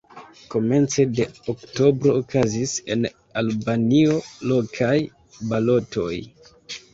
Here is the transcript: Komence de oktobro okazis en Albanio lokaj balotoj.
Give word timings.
Komence 0.53 1.03
de 1.17 1.25
oktobro 1.53 2.13
okazis 2.21 2.73
en 2.95 3.05
Albanio 3.43 4.17
lokaj 4.53 4.97
balotoj. 5.53 6.19